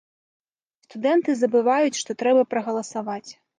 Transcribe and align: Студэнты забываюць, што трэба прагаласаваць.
Студэнты 0.85 1.35
забываюць, 1.43 2.01
што 2.01 2.11
трэба 2.25 2.41
прагаласаваць. 2.57 3.25